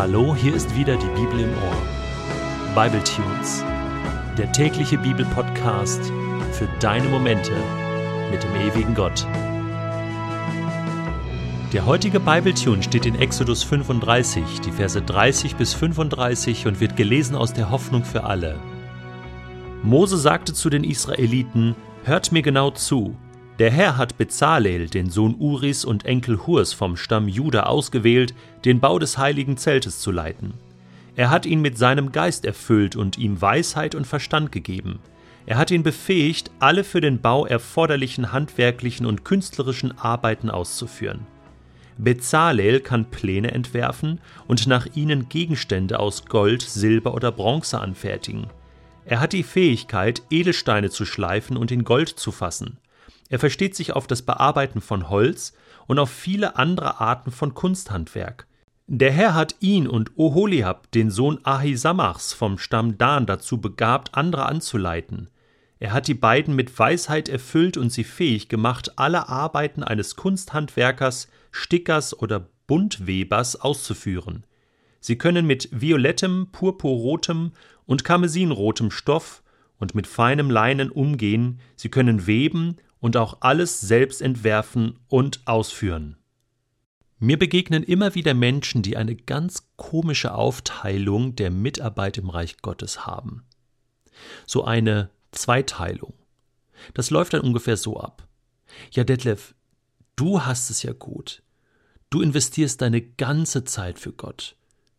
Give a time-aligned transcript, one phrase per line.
[0.00, 2.74] Hallo, hier ist wieder die Bibel im Ohr.
[2.74, 3.62] Bible Tunes,
[4.38, 6.00] der tägliche Bibelpodcast
[6.52, 7.52] für deine Momente
[8.30, 9.26] mit dem ewigen Gott.
[11.74, 16.96] Der heutige Bible Tune steht in Exodus 35, die Verse 30 bis 35 und wird
[16.96, 18.58] gelesen aus der Hoffnung für alle.
[19.82, 23.18] Mose sagte zu den Israeliten: Hört mir genau zu.
[23.60, 28.80] Der Herr hat Bezalel, den Sohn Uris und Enkel Hurs vom Stamm Juda ausgewählt, den
[28.80, 30.54] Bau des heiligen Zeltes zu leiten.
[31.14, 35.00] Er hat ihn mit seinem Geist erfüllt und ihm Weisheit und Verstand gegeben.
[35.44, 41.26] Er hat ihn befähigt, alle für den Bau erforderlichen handwerklichen und künstlerischen Arbeiten auszuführen.
[41.98, 48.46] Bezalel kann Pläne entwerfen und nach ihnen Gegenstände aus Gold, Silber oder Bronze anfertigen.
[49.04, 52.78] Er hat die Fähigkeit, Edelsteine zu schleifen und in Gold zu fassen.
[53.30, 55.54] Er versteht sich auf das Bearbeiten von Holz
[55.86, 58.46] und auf viele andere Arten von Kunsthandwerk.
[58.88, 64.46] Der Herr hat ihn und Oholiab, den Sohn Ahisamachs vom Stamm Dan, dazu begabt, andere
[64.46, 65.28] anzuleiten.
[65.78, 71.28] Er hat die beiden mit Weisheit erfüllt und sie fähig gemacht, alle Arbeiten eines Kunsthandwerkers,
[71.52, 74.44] Stickers oder Buntwebers auszuführen.
[74.98, 77.52] Sie können mit violettem, purpurrotem
[77.86, 79.44] und karmesinrotem Stoff
[79.78, 86.16] und mit feinem Leinen umgehen, sie können weben und auch alles selbst entwerfen und ausführen.
[87.18, 93.06] Mir begegnen immer wieder Menschen, die eine ganz komische Aufteilung der Mitarbeit im Reich Gottes
[93.06, 93.44] haben.
[94.46, 96.14] So eine Zweiteilung.
[96.94, 98.26] Das läuft dann ungefähr so ab.
[98.92, 99.54] Ja, Detlef,
[100.16, 101.42] du hast es ja gut.
[102.08, 104.56] Du investierst deine ganze Zeit für Gott.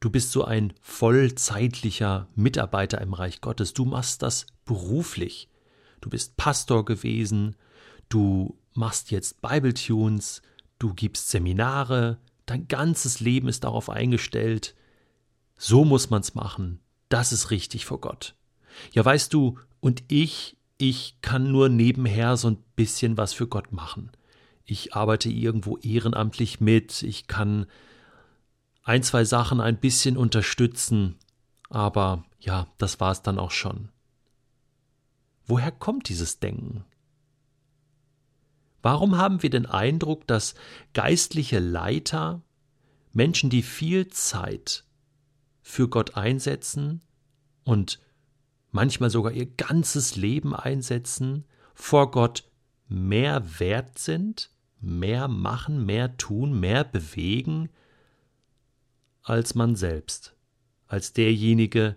[0.00, 3.72] Du bist so ein vollzeitlicher Mitarbeiter im Reich Gottes.
[3.74, 5.48] Du machst das beruflich.
[6.00, 7.56] Du bist Pastor gewesen,
[8.08, 10.42] du machst jetzt Bible-Tunes,
[10.78, 14.74] du gibst Seminare, dein ganzes Leben ist darauf eingestellt.
[15.56, 16.80] So muss man's machen.
[17.08, 18.34] Das ist richtig vor Gott.
[18.92, 23.72] Ja, weißt du, und ich, ich kann nur nebenher so ein bisschen was für Gott
[23.72, 24.10] machen.
[24.64, 27.66] Ich arbeite irgendwo ehrenamtlich mit, ich kann
[28.82, 31.16] ein, zwei Sachen ein bisschen unterstützen,
[31.68, 33.90] aber ja, das war's dann auch schon.
[35.46, 36.84] Woher kommt dieses Denken?
[38.84, 40.54] Warum haben wir den Eindruck, dass
[40.92, 42.42] geistliche Leiter,
[43.14, 44.84] Menschen, die viel Zeit
[45.62, 47.00] für Gott einsetzen
[47.64, 47.98] und
[48.72, 52.44] manchmal sogar ihr ganzes Leben einsetzen, vor Gott
[52.86, 54.50] mehr wert sind,
[54.82, 57.70] mehr machen, mehr tun, mehr bewegen
[59.22, 60.36] als man selbst,
[60.88, 61.96] als derjenige,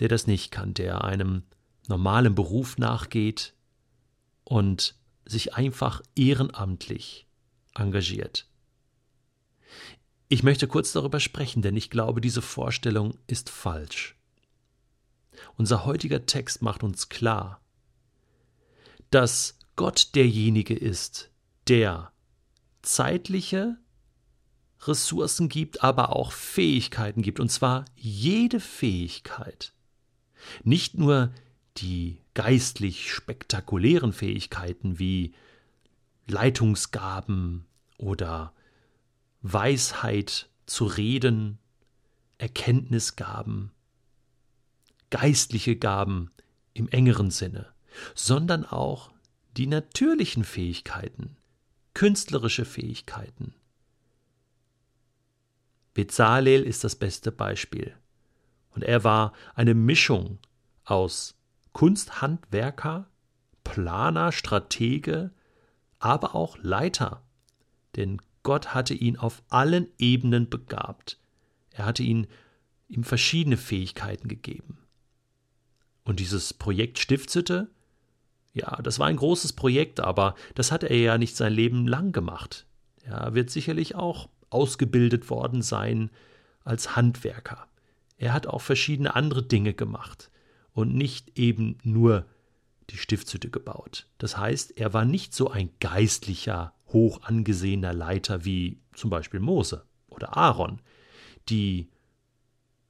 [0.00, 1.44] der das nicht kann, der einem
[1.86, 3.54] normalen Beruf nachgeht
[4.42, 7.26] und sich einfach ehrenamtlich
[7.74, 8.48] engagiert.
[10.28, 14.16] Ich möchte kurz darüber sprechen, denn ich glaube, diese Vorstellung ist falsch.
[15.56, 17.60] Unser heutiger Text macht uns klar,
[19.10, 21.30] dass Gott derjenige ist,
[21.68, 22.12] der
[22.82, 23.78] zeitliche
[24.82, 29.72] Ressourcen gibt, aber auch Fähigkeiten gibt, und zwar jede Fähigkeit.
[30.62, 31.32] Nicht nur
[31.80, 35.34] die geistlich spektakulären Fähigkeiten wie
[36.26, 37.66] Leitungsgaben
[37.96, 38.52] oder
[39.42, 41.58] Weisheit zu reden,
[42.38, 43.72] Erkenntnisgaben,
[45.10, 46.30] geistliche Gaben
[46.74, 47.66] im engeren Sinne,
[48.14, 49.10] sondern auch
[49.56, 51.36] die natürlichen Fähigkeiten,
[51.94, 53.54] künstlerische Fähigkeiten.
[55.94, 57.92] Bezalel ist das beste Beispiel.
[58.70, 60.38] Und er war eine Mischung
[60.84, 61.37] aus
[61.78, 63.06] Kunsthandwerker,
[63.62, 65.30] Planer, Stratege,
[66.00, 67.22] aber auch Leiter.
[67.94, 71.20] Denn Gott hatte ihn auf allen Ebenen begabt.
[71.70, 72.26] Er hatte ihn,
[72.88, 74.78] ihm verschiedene Fähigkeiten gegeben.
[76.02, 77.70] Und dieses Projekt Stiftshütte,
[78.54, 82.10] ja, das war ein großes Projekt, aber das hat er ja nicht sein Leben lang
[82.10, 82.66] gemacht.
[83.04, 86.10] Er wird sicherlich auch ausgebildet worden sein
[86.64, 87.68] als Handwerker.
[88.16, 90.28] Er hat auch verschiedene andere Dinge gemacht
[90.72, 92.26] und nicht eben nur
[92.90, 94.06] die Stiftshütte gebaut.
[94.18, 99.84] Das heißt, er war nicht so ein geistlicher, hoch angesehener Leiter wie zum Beispiel Mose
[100.08, 100.80] oder Aaron,
[101.48, 101.88] die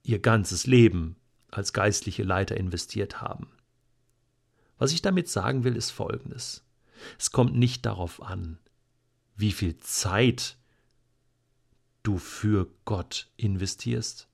[0.02, 1.16] ihr ganzes Leben
[1.50, 3.48] als geistliche Leiter investiert haben.
[4.78, 6.64] Was ich damit sagen will, ist Folgendes.
[7.18, 8.58] Es kommt nicht darauf an,
[9.36, 10.56] wie viel Zeit
[12.02, 14.27] du für Gott investierst,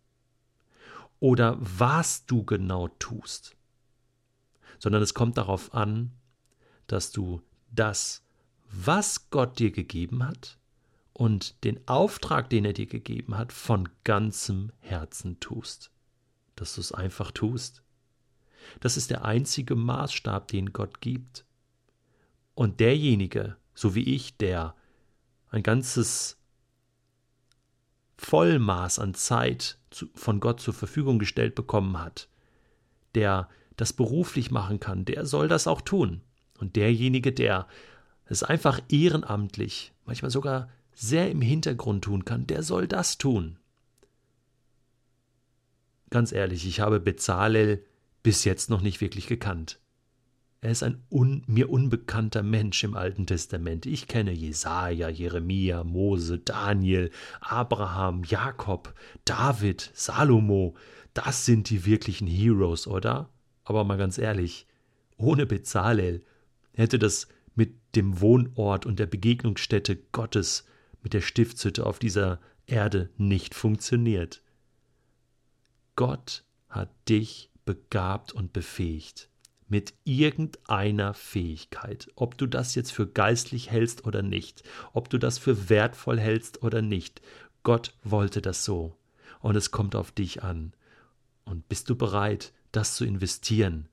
[1.25, 3.57] oder was du genau tust,
[4.79, 6.13] sondern es kommt darauf an,
[6.87, 7.41] dass du
[7.71, 8.23] das,
[8.71, 10.59] was Gott dir gegeben hat,
[11.15, 15.91] und den Auftrag, den er dir gegeben hat, von ganzem Herzen tust.
[16.57, 17.83] Dass du es einfach tust.
[18.81, 21.47] Das ist der einzige Maßstab, den Gott gibt.
[22.55, 24.75] Und derjenige, so wie ich, der
[25.49, 26.37] ein ganzes
[28.17, 29.79] Vollmaß an Zeit
[30.15, 32.29] von Gott zur Verfügung gestellt bekommen hat,
[33.15, 36.21] der das beruflich machen kann, der soll das auch tun.
[36.59, 37.67] Und derjenige, der
[38.27, 43.59] es einfach ehrenamtlich, manchmal sogar sehr im Hintergrund tun kann, der soll das tun.
[46.11, 47.85] Ganz ehrlich, ich habe Bezalel
[48.23, 49.81] bis jetzt noch nicht wirklich gekannt.
[50.65, 53.85] Er ist ein un, mir unbekannter Mensch im Alten Testament.
[53.85, 57.11] Ich kenne Jesaja, Jeremia, Mose, Daniel,
[57.43, 58.95] Abraham, Jakob,
[59.27, 60.75] David, Salomo.
[61.13, 63.29] Das sind die wirklichen Heroes, oder?
[63.65, 64.67] Aber mal ganz ehrlich,
[65.19, 66.25] ohne Bezalel
[66.73, 70.65] hätte das mit dem Wohnort und der Begegnungsstätte Gottes,
[71.03, 74.43] mit der Stiftshütte auf dieser Erde nicht funktioniert.
[75.95, 79.29] Gott hat dich begabt und befähigt
[79.75, 84.63] mit irgendeiner Fähigkeit, ob du das jetzt für geistlich hältst oder nicht,
[84.93, 87.21] ob du das für wertvoll hältst oder nicht.
[87.65, 88.97] Gott wollte das so.
[89.41, 90.75] Und es kommt auf dich an.
[91.45, 93.89] Und bist du bereit, das zu investieren,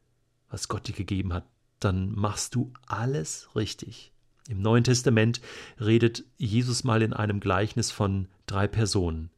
[0.51, 1.47] was Gott dir gegeben hat,
[1.79, 4.11] dann machst du alles richtig.
[4.49, 5.41] Im Neuen Testament
[5.79, 9.31] redet Jesus mal in einem Gleichnis von drei Personen.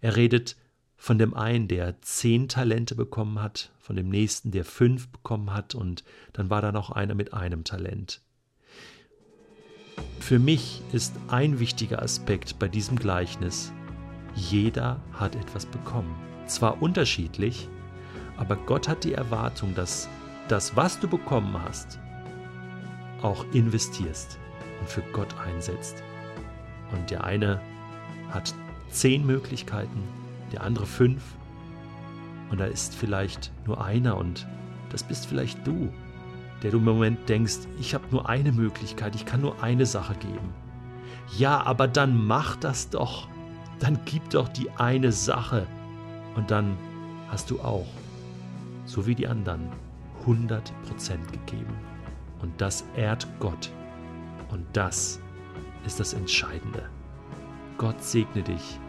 [0.00, 0.54] Er redet
[1.00, 5.74] von dem einen, der zehn Talente bekommen hat, von dem nächsten, der fünf bekommen hat,
[5.74, 8.20] und dann war da noch einer mit einem Talent.
[10.18, 13.72] Für mich ist ein wichtiger Aspekt bei diesem Gleichnis,
[14.34, 16.14] jeder hat etwas bekommen.
[16.46, 17.68] Zwar unterschiedlich,
[18.36, 20.08] aber Gott hat die Erwartung, dass
[20.48, 21.98] das, was du bekommen hast,
[23.22, 24.38] auch investierst
[24.80, 26.02] und für Gott einsetzt.
[26.92, 27.60] Und der eine
[28.30, 28.54] hat
[28.90, 30.02] zehn Möglichkeiten,
[30.52, 31.22] der andere fünf.
[32.50, 34.46] Und da ist vielleicht nur einer und
[34.90, 35.92] das bist vielleicht du,
[36.62, 40.14] der du im Moment denkst, ich habe nur eine Möglichkeit, ich kann nur eine Sache
[40.14, 40.54] geben.
[41.36, 43.28] Ja, aber dann mach das doch.
[43.78, 45.66] Dann gib doch die eine Sache.
[46.34, 46.76] Und dann
[47.28, 47.86] hast du auch,
[48.86, 49.68] so wie die anderen,
[50.26, 50.62] 100%
[51.30, 51.74] gegeben.
[52.40, 53.70] Und das ehrt Gott.
[54.50, 55.20] Und das
[55.84, 56.88] ist das Entscheidende.
[57.76, 58.80] Gott segne dich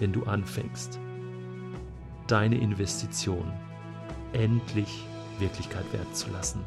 [0.00, 0.98] wenn du anfängst,
[2.26, 3.52] deine Investition
[4.32, 5.04] endlich
[5.38, 6.64] Wirklichkeit werden zu lassen.